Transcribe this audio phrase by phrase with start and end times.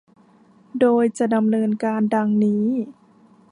[0.79, 2.65] โดยจะดำเนินการ ดังนี้